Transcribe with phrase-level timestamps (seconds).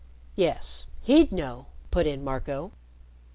[0.35, 2.71] "Yes, he'd know," put in Marco.